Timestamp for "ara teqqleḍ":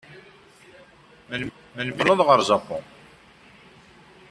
1.79-2.19